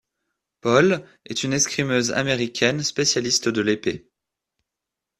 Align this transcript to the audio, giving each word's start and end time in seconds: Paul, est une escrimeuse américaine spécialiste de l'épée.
Paul, 0.61 1.05
est 1.27 1.43
une 1.43 1.53
escrimeuse 1.53 2.11
américaine 2.11 2.81
spécialiste 2.81 3.49
de 3.49 3.61
l'épée. 3.61 4.09